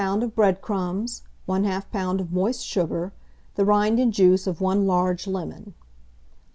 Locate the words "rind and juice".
3.63-4.47